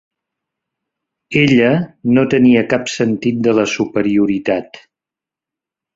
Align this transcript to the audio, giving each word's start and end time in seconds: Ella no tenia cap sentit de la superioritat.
Ella 1.41 1.67
no 2.17 2.25
tenia 2.33 2.65
cap 2.73 2.89
sentit 2.95 3.47
de 3.49 3.57
la 3.61 3.67
superioritat. 3.77 4.85